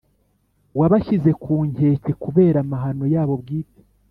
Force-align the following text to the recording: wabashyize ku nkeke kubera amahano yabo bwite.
wabashyize 0.79 1.31
ku 1.43 1.53
nkeke 1.71 2.11
kubera 2.23 2.57
amahano 2.65 3.05
yabo 3.13 3.33
bwite. 3.41 3.81